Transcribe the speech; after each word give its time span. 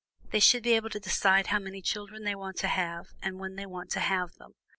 THEY 0.31 0.39
SHOULD 0.39 0.63
BE 0.63 0.73
ABLE 0.73 0.89
TO 0.89 0.99
DECIDE 0.99 1.45
HOW 1.47 1.59
MANY 1.59 1.83
CHILDREN 1.83 2.23
THEY 2.23 2.33
WANT 2.33 2.57
TO 2.57 2.67
HAVE, 2.69 3.13
AND 3.21 3.37
WHEN 3.39 3.55
THEY 3.55 3.67
WANT 3.67 3.91
TO 3.91 3.99
HAVE 3.99 4.33
THEM. 4.39 4.55